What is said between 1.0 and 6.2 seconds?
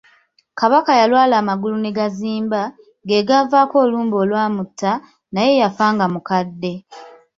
yalwala amagulu ne gazimba, ge gaavaako olumbe olwamutta, naye yafa nga